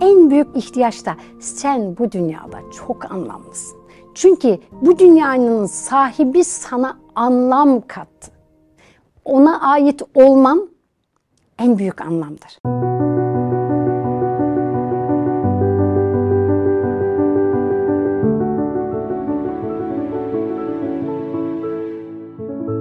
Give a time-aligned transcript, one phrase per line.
[0.00, 3.78] En büyük ihtiyaç da sen bu dünyada çok anlamlısın.
[4.14, 8.30] Çünkü bu dünyanın sahibi sana anlam kattı.
[9.24, 10.68] Ona ait olman
[11.58, 12.58] en büyük anlamdır.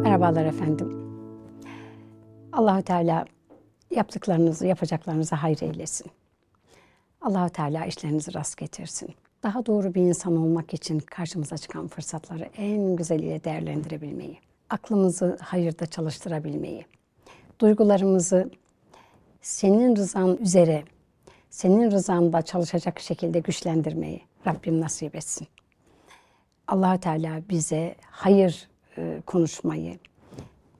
[0.03, 1.01] Merhabalar efendim.
[2.53, 3.25] Allahü Teala
[3.91, 6.11] yaptıklarınızı, yapacaklarınızı hayır eylesin.
[7.21, 9.09] Allahü Teala işlerinizi rast getirsin.
[9.43, 16.85] Daha doğru bir insan olmak için karşımıza çıkan fırsatları en güzeliyle değerlendirebilmeyi, aklımızı hayırda çalıştırabilmeyi,
[17.59, 18.49] duygularımızı
[19.41, 20.83] senin rızan üzere,
[21.49, 25.47] senin rızanda çalışacak şekilde güçlendirmeyi Rabbim nasip etsin.
[26.67, 29.99] Allahü Teala bize hayır e, konuşmayı,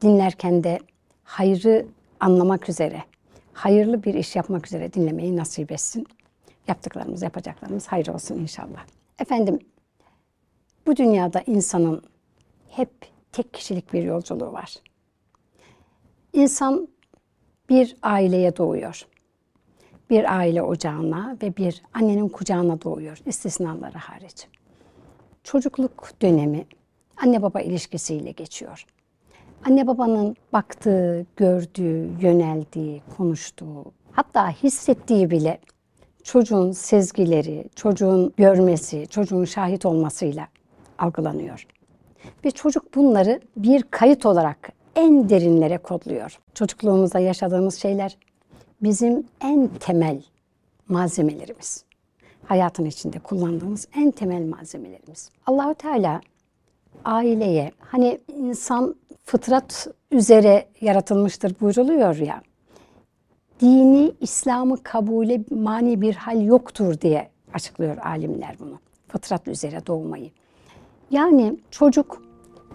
[0.01, 0.79] dinlerken de
[1.23, 1.85] hayrı
[2.19, 3.03] anlamak üzere,
[3.53, 6.07] hayırlı bir iş yapmak üzere dinlemeyi nasip etsin.
[6.71, 8.85] Yaptıklarımız, yapacaklarımız hayır olsun inşallah.
[9.19, 9.59] Efendim,
[10.85, 12.03] bu dünyada insanın
[12.69, 12.89] hep
[13.31, 14.75] tek kişilik bir yolculuğu var.
[16.33, 16.87] İnsan
[17.69, 19.07] bir aileye doğuyor.
[20.09, 24.47] Bir aile ocağına ve bir annenin kucağına doğuyor, istisnaları hariç.
[25.43, 26.65] Çocukluk dönemi
[27.17, 28.85] anne baba ilişkisiyle geçiyor.
[29.65, 35.59] Anne babanın baktığı, gördüğü, yöneldiği, konuştuğu, hatta hissettiği bile
[36.23, 40.47] çocuğun sezgileri, çocuğun görmesi, çocuğun şahit olmasıyla
[40.97, 41.67] algılanıyor.
[42.45, 46.39] Ve çocuk bunları bir kayıt olarak en derinlere kodluyor.
[46.53, 48.17] Çocukluğumuzda yaşadığımız şeyler
[48.83, 50.21] bizim en temel
[50.87, 51.83] malzemelerimiz.
[52.45, 55.29] Hayatın içinde kullandığımız en temel malzemelerimiz.
[55.45, 56.21] Allahu Teala
[57.05, 62.41] aileye hani insan fıtrat üzere yaratılmıştır buyruluyor ya.
[63.61, 68.79] Dini İslam'ı kabule mani bir hal yoktur diye açıklıyor alimler bunu.
[69.07, 70.31] Fıtrat üzere doğmayı.
[71.11, 72.21] Yani çocuk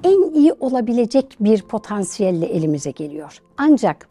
[0.05, 3.43] en iyi olabilecek bir potansiyelle elimize geliyor.
[3.57, 4.09] Ancak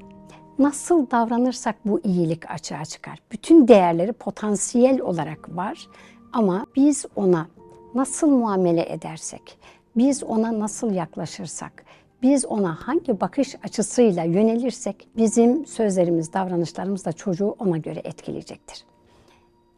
[0.60, 3.20] nasıl davranırsak bu iyilik açığa çıkar.
[3.32, 5.88] Bütün değerleri potansiyel olarak var
[6.34, 7.48] ama biz ona
[7.96, 9.58] nasıl muamele edersek,
[9.98, 11.86] biz ona nasıl yaklaşırsak,
[12.22, 18.86] biz ona hangi bakış açısıyla yönelirsek bizim sözlerimiz, davranışlarımız da çocuğu ona göre etkileyecektir.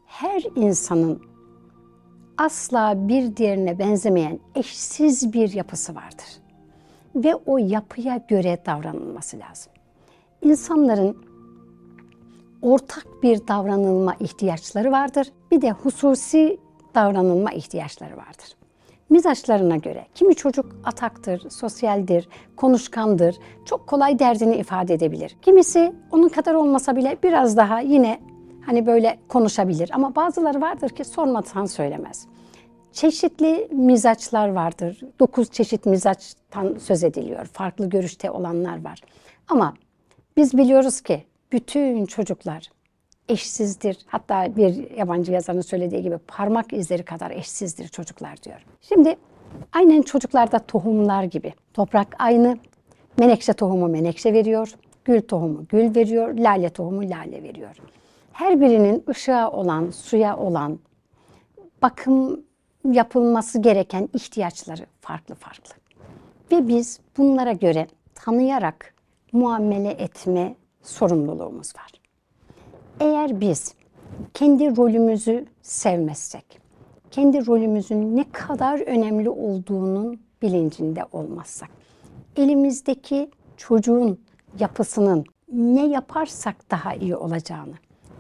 [0.06, 1.22] Her insanın
[2.38, 6.28] asla bir diğerine benzemeyen eşsiz bir yapısı vardır.
[7.16, 9.74] Ve o yapıya göre davranılması lazım.
[10.42, 11.18] İnsanların
[12.62, 15.32] ortak bir davranılma ihtiyaçları vardır.
[15.52, 16.58] Bir de hususi
[16.96, 18.57] davranılma ihtiyaçları vardır
[19.10, 20.06] mizaçlarına göre.
[20.16, 23.36] Kimi çocuk ataktır, sosyaldir, konuşkandır,
[23.66, 25.38] çok kolay derdini ifade edebilir.
[25.42, 28.20] Kimisi onun kadar olmasa bile biraz daha yine
[28.66, 29.90] hani böyle konuşabilir.
[29.94, 32.28] Ama bazıları vardır ki sormadan söylemez.
[32.94, 35.02] Çeşitli mizaçlar vardır.
[35.20, 37.46] Dokuz çeşit mizaçtan söz ediliyor.
[37.46, 39.02] Farklı görüşte olanlar var.
[39.48, 39.74] Ama
[40.38, 42.70] biz biliyoruz ki bütün çocuklar
[43.30, 43.98] eşsizdir.
[44.08, 48.66] Hatta bir yabancı yazarın söylediği gibi parmak izleri kadar eşsizdir çocuklar diyor.
[48.82, 49.16] Şimdi
[49.74, 51.54] aynen çocuklarda tohumlar gibi.
[51.74, 52.58] Toprak aynı.
[53.20, 54.74] Menekşe tohumu menekşe veriyor.
[55.06, 56.38] Gül tohumu gül veriyor.
[56.38, 57.76] Lale tohumu lale veriyor.
[58.32, 60.80] Her birinin ışığa olan, suya olan,
[61.82, 62.42] bakım
[62.92, 65.76] yapılması gereken ihtiyaçları farklı farklı.
[66.52, 68.94] Ve biz bunlara göre tanıyarak
[69.32, 71.92] muamele etme sorumluluğumuz var.
[73.00, 73.74] Eğer biz
[74.34, 76.60] kendi rolümüzü sevmezsek,
[77.12, 81.70] kendi rolümüzün ne kadar önemli olduğunun bilincinde olmazsak,
[82.36, 84.20] elimizdeki çocuğun
[84.60, 87.74] yapısının ne yaparsak daha iyi olacağını,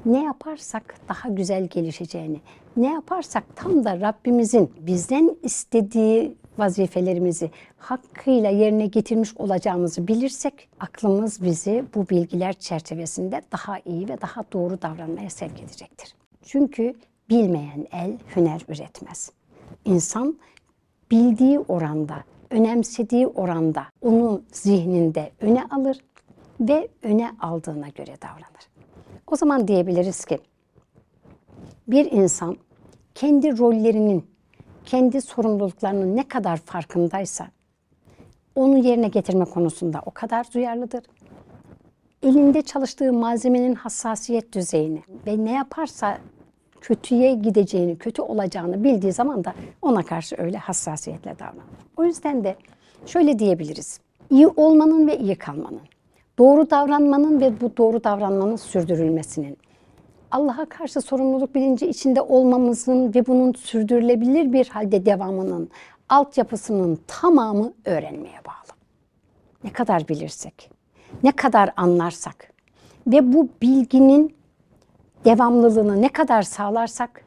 [0.06, 2.42] ne yaparsak daha güzel gelişeceğini,
[2.78, 11.85] ne yaparsak tam da Rabbimizin bizden istediği vazifelerimizi hakkıyla yerine getirmiş olacağımızı bilirsek aklımız bizi
[11.95, 16.16] bu bilgiler çerçevesinde daha iyi ve daha doğru davranmaya sevk edecektir.
[16.41, 16.94] Çünkü
[17.29, 19.31] bilmeyen el hüner üretmez.
[19.86, 20.38] İnsan
[21.12, 25.98] bildiği oranda, önemsediği oranda onu zihninde öne alır
[26.60, 28.68] ve öne aldığına göre davranır.
[29.27, 30.39] O zaman diyebiliriz ki
[31.88, 32.57] bir insan
[33.15, 34.25] kendi rollerinin
[34.88, 37.48] kendi sorumluluklarının ne kadar farkındaysa
[38.56, 41.04] onu yerine getirme konusunda o kadar duyarlıdır.
[42.24, 46.18] Elinde çalıştığı malzemenin hassasiyet düzeyini ve ne yaparsa
[46.81, 51.63] kötüye gideceğini, kötü olacağını bildiği zaman da ona karşı öyle hassasiyetle davranır.
[51.98, 52.56] O yüzden de
[53.06, 54.00] şöyle diyebiliriz.
[54.30, 55.81] İyi olmanın ve iyi kalmanın,
[56.39, 59.57] doğru davranmanın ve bu doğru davranmanın sürdürülmesinin,
[60.31, 65.69] Allah'a karşı sorumluluk bilinci içinde olmamızın ve bunun sürdürülebilir bir halde devamının
[66.09, 68.77] altyapısının tamamı öğrenmeye bağlı.
[69.63, 70.71] Ne kadar bilirsek,
[71.24, 72.53] ne kadar anlarsak
[73.07, 74.35] ve bu bilginin
[75.25, 77.21] devamlılığını ne kadar sağlarsak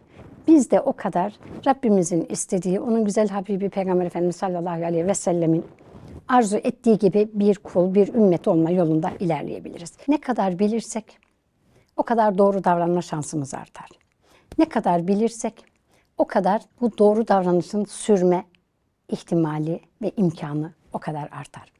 [0.49, 1.33] biz de o kadar
[1.67, 5.65] Rabbimizin istediği, onun güzel Habibi Peygamber Efendimiz sallallahu aleyhi ve sellemin
[6.29, 9.93] arzu ettiği gibi bir kul, bir ümmet olma yolunda ilerleyebiliriz.
[10.09, 11.30] Ne kadar bilirsek
[12.01, 13.89] o kadar doğru davranma şansımız artar.
[14.59, 15.65] Ne kadar bilirsek
[16.19, 18.45] o kadar bu doğru davranışın sürme
[19.09, 21.73] ihtimali ve imkanı o kadar artar.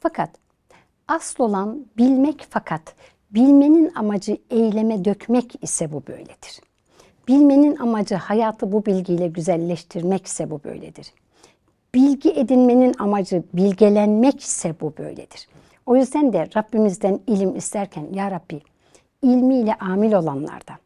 [0.00, 0.30] Fakat
[1.08, 2.94] asıl olan bilmek fakat
[3.30, 6.60] bilmenin amacı eyleme dökmek ise bu böyledir.
[7.28, 11.12] Bilmenin amacı hayatı bu bilgiyle güzelleştirmek ise bu böyledir.
[11.94, 15.48] Bilgi edinmenin amacı bilgelenmek ise bu böyledir.
[15.86, 18.60] O yüzden de Rabbimizden ilim isterken Ya Rabbi
[19.22, 20.76] ilmiyle amil olanlardan,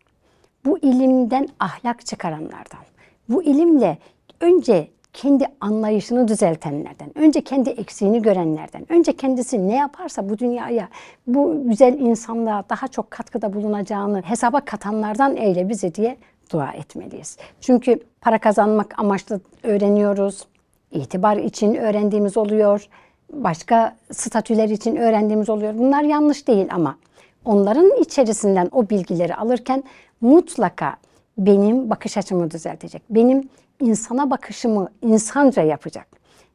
[0.65, 2.81] bu ilimden ahlak çıkaranlardan,
[3.29, 3.99] bu ilimle
[4.41, 10.89] önce kendi anlayışını düzeltenlerden, önce kendi eksiğini görenlerden, önce kendisi ne yaparsa bu dünyaya,
[11.27, 16.17] bu güzel insanlığa daha çok katkıda bulunacağını hesaba katanlardan eyle bizi diye
[16.53, 17.37] dua etmeliyiz.
[17.61, 20.47] Çünkü para kazanmak amaçlı öğreniyoruz,
[20.91, 22.89] itibar için öğrendiğimiz oluyor,
[23.33, 25.79] başka statüler için öğrendiğimiz oluyor.
[25.79, 26.97] Bunlar yanlış değil ama
[27.45, 29.85] onların içerisinden o bilgileri alırken
[30.21, 30.97] mutlaka
[31.39, 33.03] benim bakış açımı düzeltecek.
[33.11, 33.49] Benim
[33.81, 36.07] insana bakışımı insanca yapacak.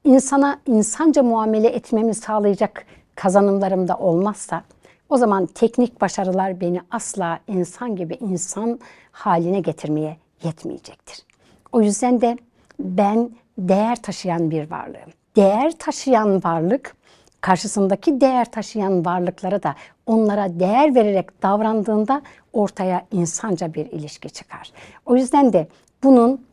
[0.03, 2.85] İnsana insanca muamele etmemi sağlayacak
[3.15, 4.63] kazanımlarım da olmazsa
[5.09, 8.79] o zaman teknik başarılar beni asla insan gibi insan
[9.11, 11.25] haline getirmeye yetmeyecektir.
[11.71, 12.37] O yüzden de
[12.79, 15.11] ben değer taşıyan bir varlığım.
[15.35, 16.95] Değer taşıyan varlık
[17.41, 19.75] karşısındaki değer taşıyan varlıklara da
[20.05, 22.21] onlara değer vererek davrandığında
[22.53, 24.71] ortaya insanca bir ilişki çıkar.
[25.05, 25.67] O yüzden de
[26.03, 26.45] bunun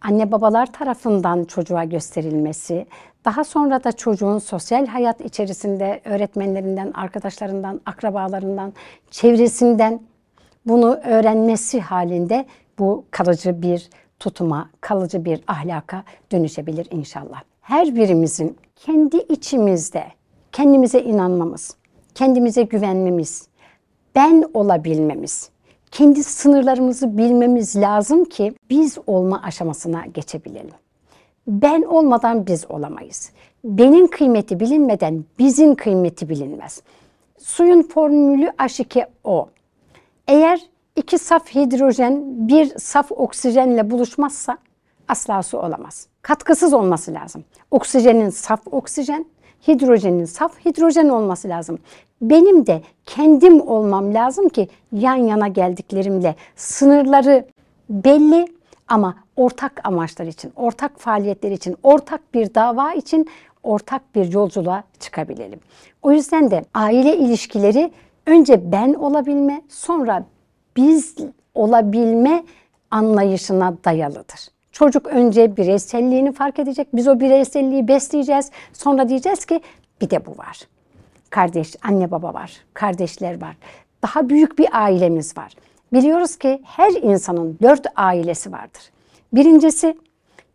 [0.00, 2.86] anne babalar tarafından çocuğa gösterilmesi,
[3.24, 8.72] daha sonra da çocuğun sosyal hayat içerisinde öğretmenlerinden, arkadaşlarından, akrabalarından,
[9.10, 10.00] çevresinden
[10.66, 12.46] bunu öğrenmesi halinde
[12.78, 17.42] bu kalıcı bir tutuma, kalıcı bir ahlaka dönüşebilir inşallah.
[17.60, 20.04] Her birimizin kendi içimizde
[20.52, 21.76] kendimize inanmamız,
[22.14, 23.48] kendimize güvenmemiz,
[24.14, 25.50] ben olabilmemiz,
[25.90, 30.74] kendi sınırlarımızı bilmemiz lazım ki biz olma aşamasına geçebilelim.
[31.46, 33.30] Ben olmadan biz olamayız.
[33.64, 36.82] Benim kıymeti bilinmeden bizim kıymeti bilinmez.
[37.38, 39.46] Suyun formülü H2O.
[40.28, 40.60] Eğer
[40.96, 44.58] iki saf hidrojen bir saf oksijenle buluşmazsa
[45.08, 46.06] asla su olamaz.
[46.22, 47.44] Katkısız olması lazım.
[47.70, 49.26] Oksijenin saf oksijen,
[49.68, 51.78] hidrojenin saf hidrojen olması lazım.
[52.22, 57.46] Benim de kendim olmam lazım ki yan yana geldiklerimle sınırları
[57.90, 58.46] belli
[58.88, 63.28] ama ortak amaçlar için, ortak faaliyetler için, ortak bir dava için
[63.62, 65.60] ortak bir yolculuğa çıkabilelim.
[66.02, 67.92] O yüzden de aile ilişkileri
[68.26, 70.24] önce ben olabilme, sonra
[70.76, 71.16] biz
[71.54, 72.44] olabilme
[72.90, 74.48] anlayışına dayalıdır.
[74.72, 76.88] Çocuk önce bireyselliğini fark edecek.
[76.92, 78.50] Biz o bireyselliği besleyeceğiz.
[78.72, 79.60] Sonra diyeceğiz ki
[80.00, 80.60] bir de bu var.
[81.30, 83.56] Kardeş, anne baba var, kardeşler var.
[84.02, 85.54] Daha büyük bir ailemiz var.
[85.92, 88.82] Biliyoruz ki her insanın dört ailesi vardır.
[89.32, 89.98] Birincisi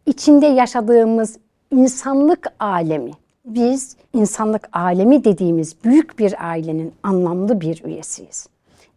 [0.05, 1.37] içinde yaşadığımız
[1.71, 3.11] insanlık alemi.
[3.45, 8.47] Biz insanlık alemi dediğimiz büyük bir ailenin anlamlı bir üyesiyiz.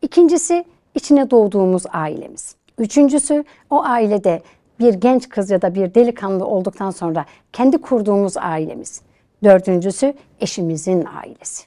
[0.02, 0.64] İkincisi
[0.94, 2.54] içine doğduğumuz ailemiz.
[2.78, 4.42] Üçüncüsü o ailede
[4.80, 9.02] bir genç kız ya da bir delikanlı olduktan sonra kendi kurduğumuz ailemiz.
[9.44, 11.64] Dördüncüsü eşimizin ailesi.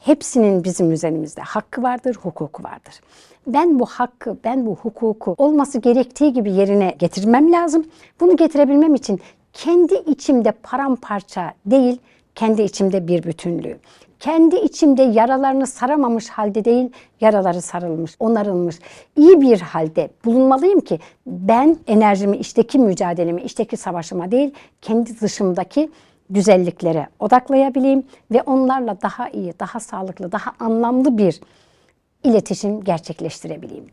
[0.00, 3.00] Hepsinin bizim üzerimizde hakkı vardır, hukuku vardır.
[3.46, 7.86] Ben bu hakkı, ben bu hukuku olması gerektiği gibi yerine getirmem lazım.
[8.20, 9.20] Bunu getirebilmem için
[9.52, 12.00] kendi içimde paramparça değil,
[12.38, 13.78] kendi içimde bir bütünlüğü.
[14.20, 16.90] Kendi içimde yaralarını saramamış halde değil,
[17.20, 18.78] yaraları sarılmış, onarılmış,
[19.16, 25.90] iyi bir halde bulunmalıyım ki ben enerjimi işteki mücadelemi, işteki savaşıma değil, kendi dışımdaki
[26.30, 31.40] güzelliklere odaklayabileyim ve onlarla daha iyi, daha sağlıklı, daha anlamlı bir
[32.24, 33.86] iletişim gerçekleştirebileyim.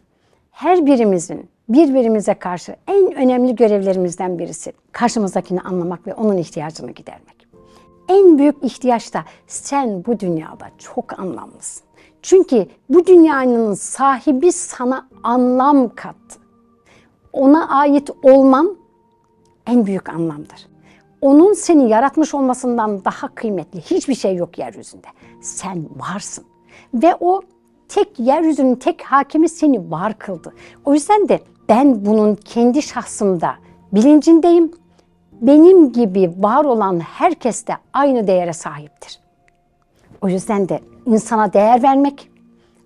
[0.51, 7.34] Her birimizin birbirimize karşı en önemli görevlerimizden birisi karşımızdakini anlamak ve onun ihtiyacını gidermek
[8.09, 11.83] en büyük ihtiyaç da sen bu dünyada çok anlamlısın.
[12.21, 16.39] Çünkü bu dünyanın sahibi sana anlam kattı.
[17.33, 18.77] Ona ait olman
[19.67, 20.67] en büyük anlamdır.
[21.21, 25.07] Onun seni yaratmış olmasından daha kıymetli hiçbir şey yok yeryüzünde.
[25.41, 26.45] Sen varsın.
[26.93, 27.41] Ve o
[27.87, 30.53] tek yeryüzünün tek hakimi seni var kıldı.
[30.85, 33.55] O yüzden de ben bunun kendi şahsımda
[33.91, 34.71] bilincindeyim.
[35.41, 39.19] Benim gibi var olan herkes de aynı değere sahiptir.
[40.21, 42.29] O yüzden de insana değer vermek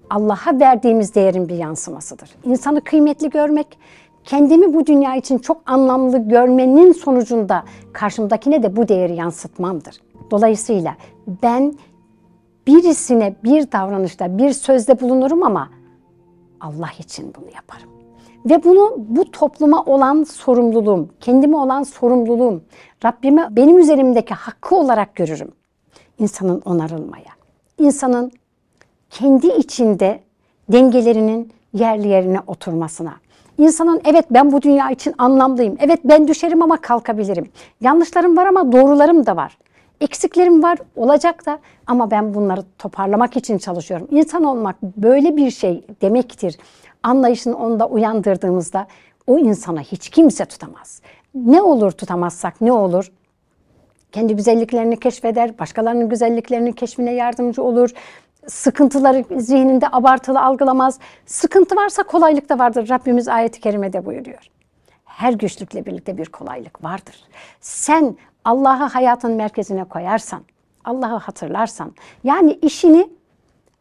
[0.09, 2.29] Allah'a verdiğimiz değerin bir yansımasıdır.
[2.43, 3.77] İnsanı kıymetli görmek,
[4.23, 7.63] kendimi bu dünya için çok anlamlı görmenin sonucunda
[7.93, 10.01] karşımdakine de bu değeri yansıtmamdır.
[10.31, 10.95] Dolayısıyla
[11.43, 11.73] ben
[12.67, 15.69] birisine bir davranışta, bir sözde bulunurum ama
[16.59, 17.98] Allah için bunu yaparım.
[18.45, 22.63] Ve bunu bu topluma olan sorumluluğum, kendime olan sorumluluğum,
[23.05, 25.51] Rabbime benim üzerimdeki hakkı olarak görürüm.
[26.19, 27.31] İnsanın onarılmaya,
[27.77, 28.31] insanın
[29.09, 30.19] kendi içinde
[30.69, 33.13] dengelerinin yerli yerine oturmasına.
[33.57, 35.77] İnsanın evet ben bu dünya için anlamlıyım.
[35.79, 37.49] Evet ben düşerim ama kalkabilirim.
[37.81, 39.57] Yanlışlarım var ama doğrularım da var.
[40.01, 44.07] Eksiklerim var, olacak da ama ben bunları toparlamak için çalışıyorum.
[44.11, 46.57] İnsan olmak böyle bir şey demektir.
[47.03, 48.87] Anlayışını onda uyandırdığımızda
[49.27, 51.01] o insana hiç kimse tutamaz.
[51.35, 53.11] Ne olur tutamazsak ne olur?
[54.11, 57.89] Kendi güzelliklerini keşfeder, başkalarının güzelliklerinin keşfine yardımcı olur.
[58.47, 60.99] Sıkıntıları zihninde abartılı algılamaz.
[61.25, 62.89] Sıkıntı varsa kolaylık da vardır.
[62.89, 64.49] Rabbimiz ayeti kerimede buyuruyor.
[65.05, 67.23] Her güçlükle birlikte bir kolaylık vardır.
[67.61, 68.15] Sen
[68.45, 70.41] Allah'ı hayatın merkezine koyarsan,
[70.85, 73.09] Allah'ı hatırlarsan, yani işini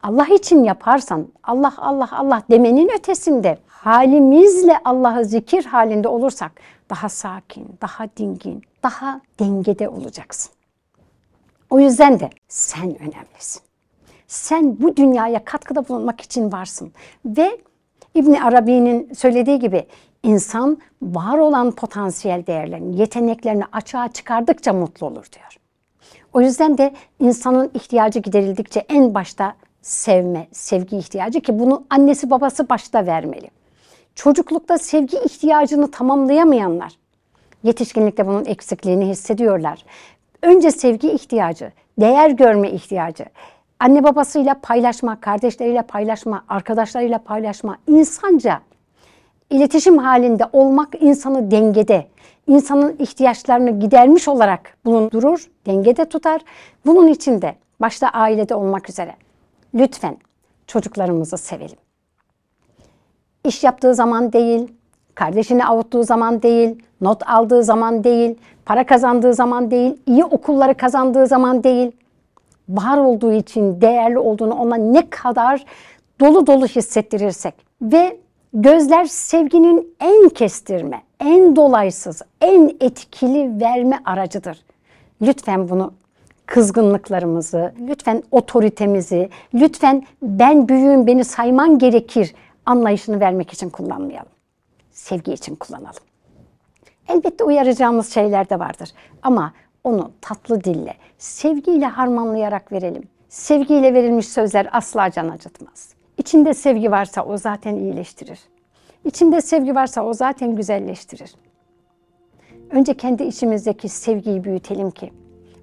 [0.03, 6.51] Allah için yaparsan, Allah Allah Allah demenin ötesinde halimizle Allah'ı zikir halinde olursak
[6.89, 10.51] daha sakin, daha dingin, daha dengede olacaksın.
[11.69, 13.61] O yüzden de sen önemlisin.
[14.27, 16.91] Sen bu dünyaya katkıda bulunmak için varsın
[17.25, 17.57] ve
[18.15, 19.87] İbn Arabi'nin söylediği gibi
[20.23, 25.57] insan var olan potansiyel değerlerini, yeteneklerini açığa çıkardıkça mutlu olur diyor.
[26.33, 29.55] O yüzden de insanın ihtiyacı giderildikçe en başta
[29.89, 33.47] sevme, sevgi ihtiyacı ki bunu annesi babası başta vermeli.
[34.15, 36.93] Çocuklukta sevgi ihtiyacını tamamlayamayanlar
[37.63, 39.85] yetişkinlikte bunun eksikliğini hissediyorlar.
[40.41, 43.25] Önce sevgi ihtiyacı, değer görme ihtiyacı,
[43.79, 48.61] anne babasıyla paylaşma, kardeşleriyle paylaşma, arkadaşlarıyla paylaşma, insanca
[49.49, 52.07] iletişim halinde olmak insanı dengede,
[52.47, 56.41] insanın ihtiyaçlarını gidermiş olarak bulundurur, dengede tutar.
[56.85, 59.15] Bunun için de başta ailede olmak üzere
[59.73, 60.17] lütfen
[60.67, 61.77] çocuklarımızı sevelim.
[63.45, 64.71] İş yaptığı zaman değil,
[65.15, 68.35] kardeşini avuttuğu zaman değil, not aldığı zaman değil,
[68.65, 71.91] para kazandığı zaman değil, iyi okulları kazandığı zaman değil,
[72.69, 75.65] var olduğu için değerli olduğunu ona ne kadar
[76.19, 78.17] dolu dolu hissettirirsek ve
[78.53, 84.61] gözler sevginin en kestirme, en dolaysız, en etkili verme aracıdır.
[85.21, 85.93] Lütfen bunu
[86.49, 94.31] kızgınlıklarımızı, lütfen otoritemizi, lütfen ben büyüğüm beni sayman gerekir anlayışını vermek için kullanmayalım.
[94.91, 96.03] Sevgi için kullanalım.
[97.07, 98.89] Elbette uyaracağımız şeyler de vardır
[99.21, 99.53] ama
[99.83, 103.03] onu tatlı dille, sevgiyle harmanlayarak verelim.
[103.29, 105.93] Sevgiyle verilmiş sözler asla can acıtmaz.
[106.17, 108.39] İçinde sevgi varsa o zaten iyileştirir.
[109.05, 111.35] İçinde sevgi varsa o zaten güzelleştirir.
[112.71, 115.11] Önce kendi içimizdeki sevgiyi büyütelim ki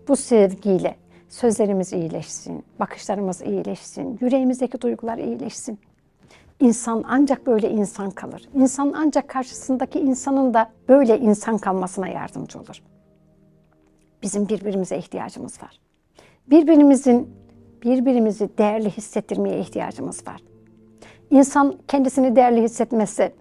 [0.08, 0.96] bu sevgiyle
[1.28, 5.78] sözlerimiz iyileşsin, bakışlarımız iyileşsin, yüreğimizdeki duygular iyileşsin.
[6.60, 8.48] İnsan ancak böyle insan kalır.
[8.54, 12.82] İnsan ancak karşısındaki insanın da böyle insan kalmasına yardımcı olur.
[14.22, 15.80] Bizim birbirimize ihtiyacımız var.
[16.50, 17.30] Birbirimizin
[17.82, 20.40] birbirimizi değerli hissettirmeye ihtiyacımız var.
[21.30, 23.32] İnsan kendisini değerli hissetmezse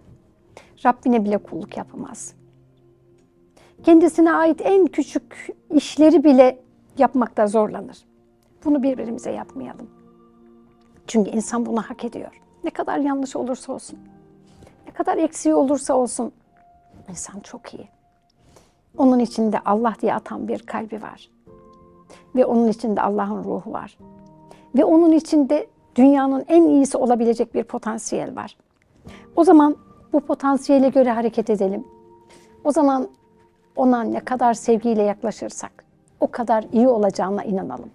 [0.85, 2.33] Rabbine bile kulluk yapamaz.
[3.85, 6.59] Kendisine ait en küçük işleri bile
[6.97, 7.97] yapmakta zorlanır.
[8.65, 9.89] Bunu birbirimize yapmayalım.
[11.07, 12.41] Çünkü insan bunu hak ediyor.
[12.63, 13.99] Ne kadar yanlış olursa olsun,
[14.87, 16.31] ne kadar eksiği olursa olsun
[17.09, 17.87] insan çok iyi.
[18.97, 21.29] Onun içinde Allah diye atan bir kalbi var.
[22.35, 23.97] Ve onun içinde Allah'ın ruhu var.
[24.75, 28.57] Ve onun içinde dünyanın en iyisi olabilecek bir potansiyel var.
[29.35, 29.75] O zaman
[30.13, 31.87] bu potansiyele göre hareket edelim.
[32.63, 33.09] O zaman
[33.75, 35.85] ona ne kadar sevgiyle yaklaşırsak
[36.19, 37.89] o kadar iyi olacağına inanalım.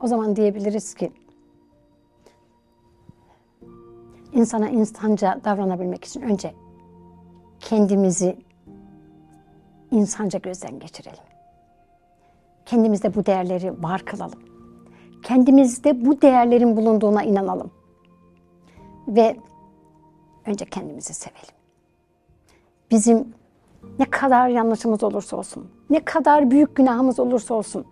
[0.00, 1.12] O zaman diyebiliriz ki
[4.32, 6.54] insana insanca davranabilmek için önce
[7.60, 8.36] kendimizi
[9.90, 11.24] insanca gözden geçirelim.
[12.66, 14.38] Kendimizde bu değerleri var kılalım.
[15.22, 17.70] Kendimizde bu değerlerin bulunduğuna inanalım.
[19.08, 19.36] Ve
[20.46, 21.55] önce kendimizi sevelim.
[22.90, 23.34] Bizim
[23.98, 27.86] ne kadar yanlışımız olursa olsun, ne kadar büyük günahımız olursa olsun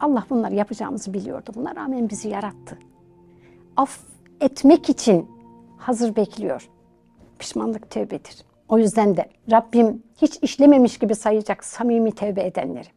[0.00, 1.50] Allah bunları yapacağımızı biliyordu.
[1.54, 2.78] Buna rağmen bizi yarattı.
[3.76, 4.00] Af
[4.40, 5.30] etmek için
[5.78, 6.68] hazır bekliyor.
[7.38, 8.44] Pişmanlık tövbedir.
[8.68, 12.88] O yüzden de Rabbim hiç işlememiş gibi sayacak samimi tövbe edenleri.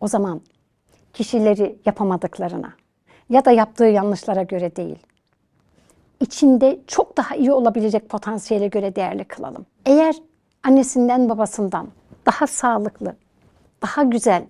[0.00, 0.40] O zaman
[1.12, 2.72] kişileri yapamadıklarına
[3.28, 4.98] ya da yaptığı yanlışlara göre değil,
[6.20, 9.66] içinde çok daha iyi olabilecek potansiyele göre değerli kılalım.
[9.86, 10.14] Eğer
[10.62, 11.88] annesinden babasından
[12.26, 13.16] daha sağlıklı,
[13.82, 14.44] daha güzel,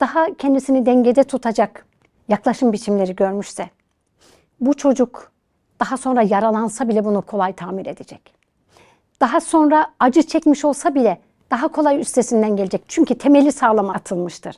[0.00, 1.86] daha kendisini dengede tutacak
[2.28, 3.70] yaklaşım biçimleri görmüşse,
[4.60, 5.32] bu çocuk
[5.80, 8.34] daha sonra yaralansa bile bunu kolay tamir edecek.
[9.20, 11.20] Daha sonra acı çekmiş olsa bile
[11.50, 12.82] daha kolay üstesinden gelecek.
[12.88, 14.56] Çünkü temeli sağlam atılmıştır.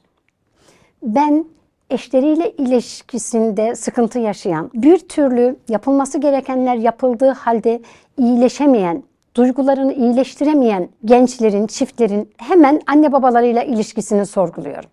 [1.02, 1.44] Ben
[1.92, 7.82] eşleriyle ilişkisinde sıkıntı yaşayan, bir türlü yapılması gerekenler yapıldığı halde
[8.18, 9.02] iyileşemeyen,
[9.36, 14.90] duygularını iyileştiremeyen gençlerin, çiftlerin hemen anne babalarıyla ilişkisini sorguluyorum.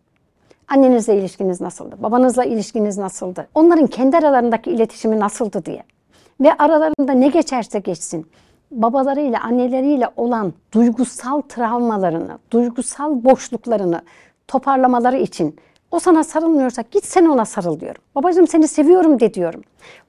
[0.68, 1.96] Annenizle ilişkiniz nasıldı?
[2.00, 3.48] Babanızla ilişkiniz nasıldı?
[3.56, 5.84] Onların kendi aralarındaki iletişimi nasıldı diye.
[6.41, 8.25] Ve aralarında ne geçerse geçsin
[8.72, 14.01] babalarıyla, anneleriyle olan duygusal travmalarını, duygusal boşluklarını
[14.48, 15.56] toparlamaları için
[15.91, 18.01] o sana sarılmıyorsa git sen ona sarıl diyorum.
[18.15, 19.62] Babacığım seni seviyorum de diyorum.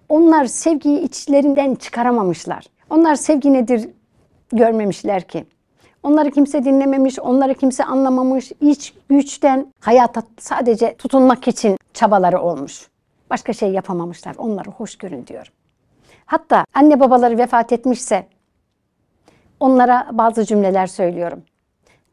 [0.09, 2.65] Onlar sevgiyi içlerinden çıkaramamışlar.
[2.91, 3.89] Onlar sevgi nedir
[4.53, 5.45] görmemişler ki.
[6.03, 8.53] Onları kimse dinlememiş, onları kimse anlamamış.
[8.61, 12.89] İç güçten hayata sadece tutunmak için çabaları olmuş.
[13.31, 14.35] Başka şey yapamamışlar.
[14.39, 15.53] Onları hoş görün diyorum.
[16.27, 18.27] Hatta anne babaları vefat etmişse
[19.61, 21.43] onlara bazı cümleler söylüyorum.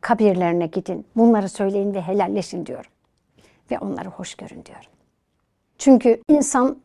[0.01, 2.91] Kabirlerine gidin, bunları söyleyin ve helalleşin diyorum.
[3.71, 4.91] Ve onları hoş görün diyorum.
[5.77, 6.77] Çünkü insan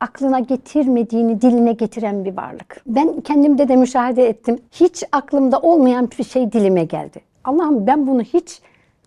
[0.00, 2.82] aklına getirmediğini diline getiren bir varlık.
[2.86, 4.58] Ben kendimde de müşahede ettim.
[4.72, 7.20] Hiç aklımda olmayan bir şey dilime geldi.
[7.44, 8.60] Allah'ım ben bunu hiç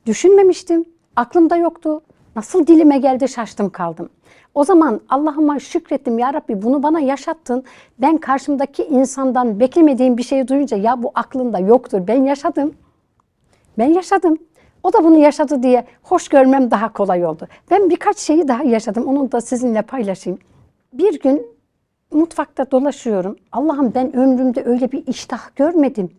[0.05, 0.85] düşünmemiştim.
[1.15, 2.01] Aklımda yoktu.
[2.35, 4.09] Nasıl dilime geldi şaştım kaldım.
[4.53, 7.63] O zaman Allah'ıma şükrettim ya Rabbi bunu bana yaşattın.
[7.99, 12.07] Ben karşımdaki insandan beklemediğim bir şeyi duyunca ya bu aklında yoktur.
[12.07, 12.73] Ben yaşadım.
[13.77, 14.37] Ben yaşadım.
[14.83, 17.47] O da bunu yaşadı diye hoş görmem daha kolay oldu.
[17.71, 19.05] Ben birkaç şeyi daha yaşadım.
[19.07, 20.39] Onu da sizinle paylaşayım.
[20.93, 21.47] Bir gün
[22.13, 23.35] mutfakta dolaşıyorum.
[23.51, 26.09] Allah'ım ben ömrümde öyle bir iştah görmedim.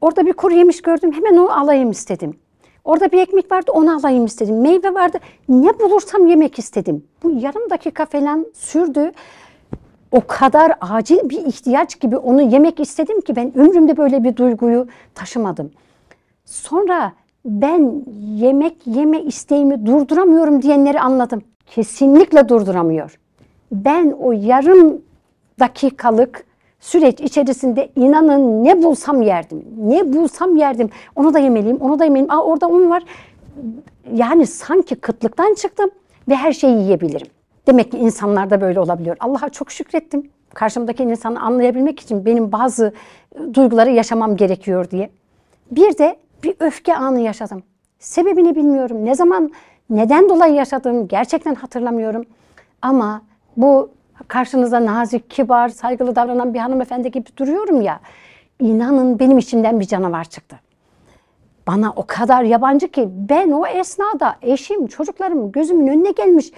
[0.00, 1.12] Orada bir kuru yemiş gördüm.
[1.12, 2.36] Hemen onu alayım istedim.
[2.84, 4.60] Orada bir ekmek vardı onu alayım istedim.
[4.60, 5.18] Meyve vardı.
[5.48, 7.04] Ne bulursam yemek istedim.
[7.22, 9.12] Bu yarım dakika falan sürdü.
[10.12, 14.86] O kadar acil bir ihtiyaç gibi onu yemek istedim ki ben ömrümde böyle bir duyguyu
[15.14, 15.70] taşımadım.
[16.54, 17.12] Sonra
[17.44, 18.04] ben
[18.36, 21.42] yemek yeme isteğimi durduramıyorum diyenleri anladım.
[21.66, 23.18] Kesinlikle durduramıyor.
[23.72, 25.02] Ben o yarım
[25.60, 26.44] dakikalık
[26.80, 29.64] süreç içerisinde inanın ne bulsam yerdim.
[29.78, 30.90] Ne bulsam yerdim.
[31.16, 32.32] Onu da yemeliyim, onu da yemeliyim.
[32.32, 33.02] Aa orada un var.
[34.14, 35.90] Yani sanki kıtlıktan çıktım
[36.28, 37.28] ve her şeyi yiyebilirim.
[37.66, 39.16] Demek ki insanlarda böyle olabiliyor.
[39.20, 40.30] Allah'a çok şükrettim.
[40.54, 42.92] Karşımdaki insanı anlayabilmek için benim bazı
[43.54, 45.10] duyguları yaşamam gerekiyor diye.
[45.70, 47.62] Bir de bir öfke anı yaşadım.
[47.98, 49.04] Sebebini bilmiyorum.
[49.04, 49.52] Ne zaman,
[49.90, 52.24] neden dolayı yaşadığımı gerçekten hatırlamıyorum.
[52.82, 53.22] Ama
[53.56, 53.90] bu
[54.28, 58.00] karşınıza nazik, kibar, saygılı davranan bir hanımefendi gibi duruyorum ya.
[58.60, 60.60] İnanın benim içimden bir canavar çıktı.
[61.66, 66.50] Bana o kadar yabancı ki ben o esnada eşim, çocuklarım gözümün önüne gelmiş.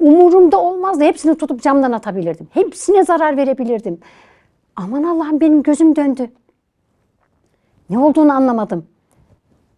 [0.00, 1.04] Umurumda olmazdı.
[1.04, 2.48] Hepsini tutup camdan atabilirdim.
[2.50, 4.00] Hepsine zarar verebilirdim.
[4.76, 6.30] Aman Allah'ım benim gözüm döndü.
[7.90, 8.86] Ne olduğunu anlamadım.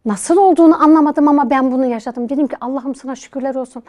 [0.08, 2.28] Nasıl olduğunu anlamadım ama ben bunu yaşadım.
[2.28, 3.82] Dedim ki Allah'ım sana şükürler olsun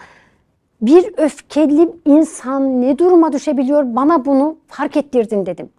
[0.82, 5.70] bir öfkeli insan ne duruma düşebiliyor bana bunu fark ettirdin dedim.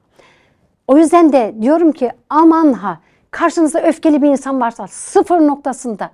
[0.86, 2.98] O yüzden de diyorum ki aman ha
[3.30, 6.10] karşınızda öfkeli bir insan varsa sıfır noktasında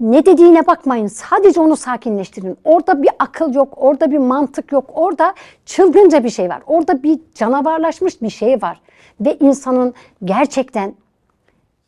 [0.00, 1.06] ne dediğine bakmayın.
[1.06, 2.56] Sadece onu sakinleştirin.
[2.64, 4.90] Orada bir akıl yok, orada bir mantık yok.
[4.94, 5.34] Orada
[5.66, 6.62] çılgınca bir şey var.
[6.66, 8.80] Orada bir canavarlaşmış bir şey var.
[9.20, 10.94] Ve insanın gerçekten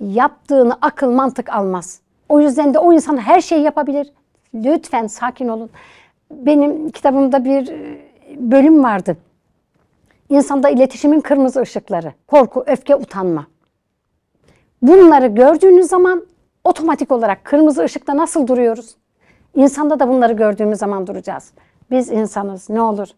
[0.01, 2.01] yaptığını akıl mantık almaz.
[2.29, 4.13] O yüzden de o insan her şeyi yapabilir.
[4.55, 5.71] Lütfen sakin olun
[6.31, 7.99] benim kitabımda bir e,
[8.37, 9.17] bölüm vardı.
[10.29, 12.13] İnsanda iletişimin kırmızı ışıkları.
[12.27, 13.47] Korku, öfke, utanma.
[14.83, 16.27] Bunları gördüğünüz zaman
[16.65, 18.97] otomatik olarak kırmızı ışıkta nasıl duruyoruz?
[19.55, 21.53] İnsanda da bunları gördüğümüz zaman duracağız.
[21.91, 23.09] Biz insanız ne olur.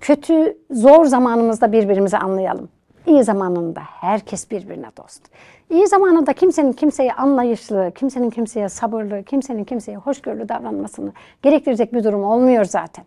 [0.00, 2.68] Kötü, zor zamanımızda birbirimizi anlayalım.
[3.06, 5.22] İyi zamanında herkes birbirine dost.
[5.70, 11.12] İyi zamanında kimsenin kimseye anlayışlı, kimsenin kimseye sabırlı, kimsenin kimseye hoşgörülü davranmasını
[11.42, 13.04] gerektirecek bir durum olmuyor zaten.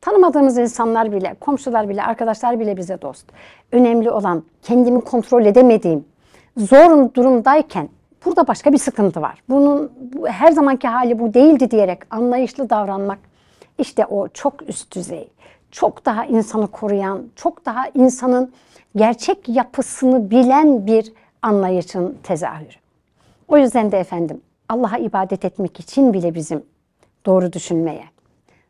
[0.00, 3.26] Tanımadığımız insanlar bile, komşular bile, arkadaşlar bile bize dost.
[3.72, 6.04] Önemli olan kendimi kontrol edemediğim,
[6.56, 7.88] zor durumdayken
[8.24, 9.42] burada başka bir sıkıntı var.
[9.48, 13.18] Bunun bu, her zamanki hali bu değildi diyerek anlayışlı davranmak
[13.78, 15.28] işte o çok üst düzey,
[15.70, 18.52] çok daha insanı koruyan, çok daha insanın
[18.96, 22.76] gerçek yapısını bilen bir anlayışın tezahürü.
[23.48, 26.62] O yüzden de efendim Allah'a ibadet etmek için bile bizim
[27.26, 28.04] doğru düşünmeye,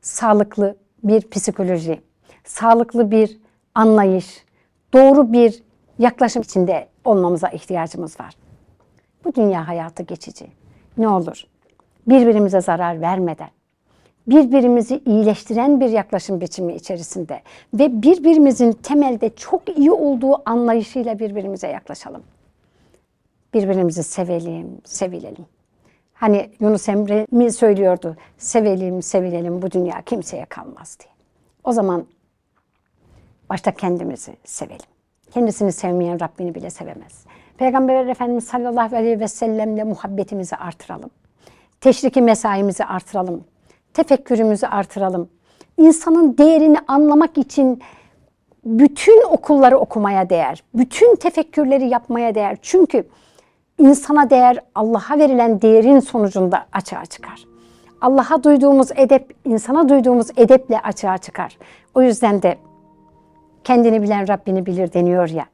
[0.01, 2.01] sağlıklı bir psikoloji,
[2.45, 3.39] sağlıklı bir
[3.75, 4.45] anlayış,
[4.93, 5.63] doğru bir
[5.99, 8.35] yaklaşım içinde olmamıza ihtiyacımız var.
[9.25, 10.47] Bu dünya hayatı geçici.
[10.99, 11.45] Ne olur
[12.09, 13.49] birbirimize zarar vermeden,
[14.29, 17.43] birbirimizi iyileştiren bir yaklaşım biçimi içerisinde
[17.75, 22.23] ve birbirimizin temelde çok iyi olduğu anlayışıyla birbirimize yaklaşalım.
[23.55, 25.47] Birbirimizi sevelim, sevilelim.
[26.15, 28.17] Hani Yunus Emre mi söylüyordu?
[28.39, 31.13] Sevelim, sevilelim bu dünya kimseye kalmaz diye.
[31.65, 32.07] O zaman
[33.51, 34.87] başta kendimizi sevelim.
[35.31, 37.25] Kendisini sevmeyen Rabbini bile sevemez.
[37.59, 41.11] Peygamber Efendimiz sallallahu aleyhi ve sellemle muhabbetimizi artıralım.
[41.81, 43.45] Teşriki mesaimizi artıralım.
[43.99, 45.29] Tefekkürümüzü artıralım.
[45.77, 47.83] İnsanın değerini anlamak için
[48.65, 50.65] bütün okulları okumaya değer.
[50.75, 52.57] Bütün tefekkürleri yapmaya değer.
[52.63, 53.09] Çünkü
[53.79, 57.45] insana değer Allah'a verilen değerin sonucunda açığa çıkar.
[58.01, 61.59] Allah'a duyduğumuz edep, insana duyduğumuz edeple açığa çıkar.
[61.95, 62.59] O yüzden de
[63.65, 65.47] kendini bilen Rabbini bilir deniyor ya.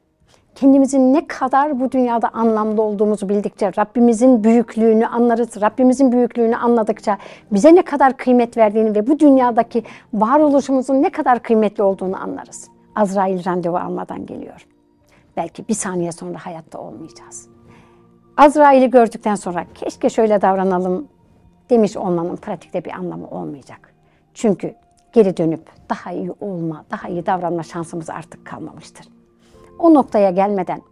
[0.55, 5.61] Kendimizin ne kadar bu dünyada anlamlı olduğumuzu bildikçe, Rabbimizin büyüklüğünü anlarız.
[5.61, 7.19] Rabbimizin büyüklüğünü anladıkça
[7.53, 9.83] bize ne kadar kıymet verdiğini ve bu dünyadaki
[10.15, 12.69] varoluşumuzun ne kadar kıymetli olduğunu anlarız.
[12.95, 14.67] Azrail randevu almadan geliyor.
[15.37, 17.49] Belki bir saniye sonra hayatta olmayacağız.
[18.37, 21.09] Azrail'i gördükten sonra keşke şöyle davranalım
[21.71, 23.95] demiş olmanın pratikte bir anlamı olmayacak.
[24.35, 24.75] Çünkü
[25.13, 29.07] geri dönüp daha iyi olma, daha iyi davranma şansımız artık kalmamıştır.
[29.79, 30.83] O noktaya gelmeden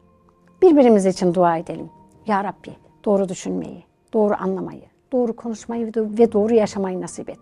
[0.62, 1.90] birbirimiz için dua edelim.
[2.26, 7.38] Ya Rabbi doğru düşünmeyi, doğru anlamayı, doğru konuşmayı ve doğru yaşamayı nasip et.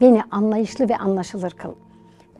[0.00, 1.72] Beni anlayışlı ve anlaşılır kıl.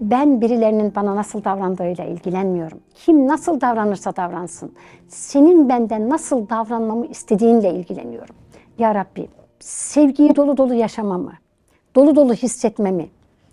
[0.01, 2.81] Ben birilerinin bana nasıl davrandığıyla ilgilenmiyorum.
[2.95, 4.73] Kim nasıl davranırsa davransın.
[5.09, 8.35] Senin benden nasıl davranmamı istediğinle ilgileniyorum.
[8.79, 9.29] Ya Rabbi
[9.61, 11.33] sevgiyi dolu dolu yaşamamı,
[11.97, 13.09] dolu dolu hissetmemi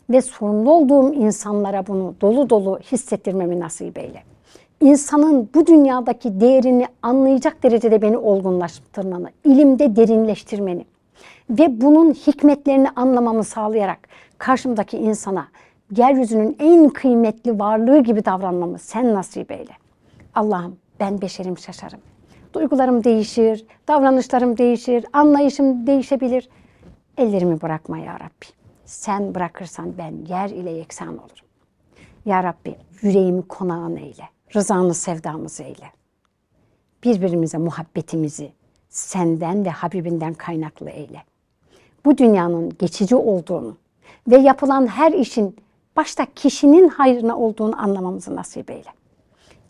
[0.10, 4.35] ve sorumlu olduğum insanlara bunu dolu dolu hissettirmemi nasip eyle.
[4.82, 10.86] İnsanın bu dünyadaki değerini anlayacak derecede beni olgunlaştırmanı, ilimde derinleştirmeni
[11.50, 14.00] ve bunun hikmetlerini anlamamı sağlayarak
[14.38, 15.48] karşımdaki insana
[15.98, 19.72] yeryüzünün en kıymetli varlığı gibi davranmamı sen nasip eyle.
[20.36, 22.00] Allah'ım ben beşerim şaşarım.
[22.54, 26.50] Duygularım değişir, davranışlarım değişir, anlayışım değişebilir.
[27.18, 28.46] Ellerimi bırakma ya Rabbi.
[28.86, 31.46] Sen bırakırsan ben yer ile yeksan olurum.
[32.26, 34.35] Ya Rabbi yüreğimi konağın eyle.
[34.56, 35.92] Rızanı sevdamızı eyle.
[37.04, 38.52] Birbirimize muhabbetimizi
[38.90, 41.24] senden ve Habibinden kaynaklı eyle.
[42.06, 43.78] Bu dünyanın geçici olduğunu
[44.28, 45.56] ve yapılan her işin
[45.96, 48.90] başta kişinin hayrına olduğunu anlamamızı nasip eyle.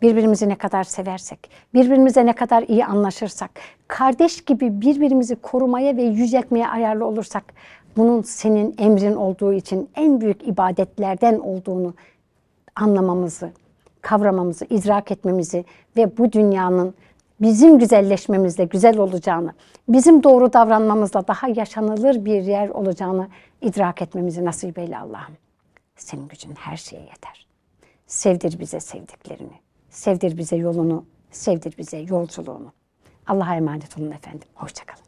[0.02, 3.50] Birbirimizi ne kadar seversek, birbirimize ne kadar iyi anlaşırsak,
[3.88, 7.44] kardeş gibi birbirimizi korumaya ve yüceltmeye ayarlı olursak,
[7.96, 11.94] bunun senin emrin olduğu için en büyük ibadetlerden olduğunu
[12.74, 13.50] anlamamızı,
[14.06, 15.64] kavramamızı, idrak etmemizi
[15.96, 16.94] ve bu dünyanın
[17.40, 19.52] bizim güzelleşmemizle güzel olacağını,
[19.88, 23.28] bizim doğru davranmamızla daha yaşanılır bir yer olacağını
[23.62, 25.34] idrak etmemizi nasip eyle Allah'ım.
[25.96, 27.46] Senin gücün her şeye yeter.
[28.06, 29.60] Sevdir bize sevdiklerini.
[29.90, 31.04] Sevdir bize yolunu.
[31.30, 32.72] Sevdir bize yolculuğunu.
[33.26, 34.48] Allah'a emanet olun efendim.
[34.54, 35.05] Hoşçakalın.